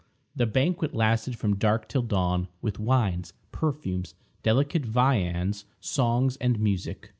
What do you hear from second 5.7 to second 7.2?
songs, and music.